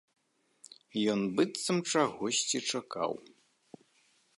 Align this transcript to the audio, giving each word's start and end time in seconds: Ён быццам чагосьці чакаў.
Ён 1.13 1.21
быццам 1.39 1.77
чагосьці 1.91 2.57
чакаў. 2.73 3.13